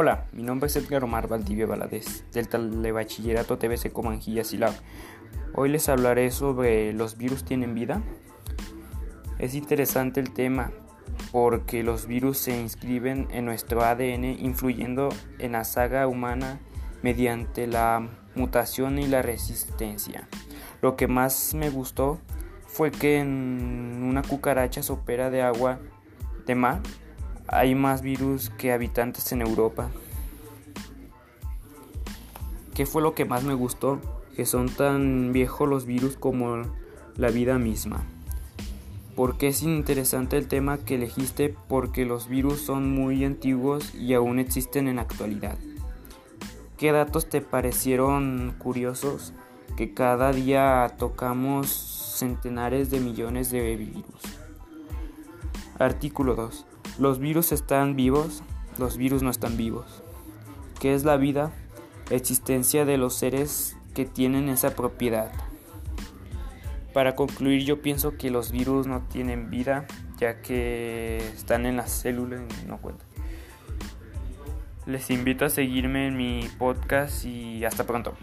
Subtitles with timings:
[0.00, 4.72] Hola, mi nombre es Edgar Omar Valdivia Valadez, del Telebachillerato TBC Comanjilla Silab.
[5.54, 8.00] Hoy les hablaré sobre los virus tienen vida.
[9.40, 10.70] Es interesante el tema
[11.32, 15.08] porque los virus se inscriben en nuestro ADN influyendo
[15.40, 16.60] en la saga humana
[17.02, 20.28] mediante la mutación y la resistencia.
[20.80, 22.20] Lo que más me gustó
[22.68, 25.80] fue que en una cucaracha sopera de agua
[26.46, 26.82] de mar
[27.48, 29.88] hay más virus que habitantes en Europa.
[32.74, 34.00] ¿Qué fue lo que más me gustó?
[34.36, 36.62] Que son tan viejos los virus como
[37.16, 38.04] la vida misma.
[39.16, 41.52] ¿Por qué es interesante el tema que elegiste?
[41.68, 45.58] Porque los virus son muy antiguos y aún existen en la actualidad.
[46.76, 49.32] ¿Qué datos te parecieron curiosos?
[49.76, 54.04] Que cada día tocamos centenares de millones de virus.
[55.80, 56.66] Artículo 2.
[56.98, 58.42] Los virus están vivos,
[58.76, 60.02] los virus no están vivos.
[60.80, 61.52] ¿Qué es la vida?
[62.10, 65.30] Existencia de los seres que tienen esa propiedad.
[66.92, 69.86] Para concluir, yo pienso que los virus no tienen vida,
[70.18, 73.06] ya que están en las células y no cuentan.
[74.86, 78.14] Les invito a seguirme en mi podcast y hasta pronto.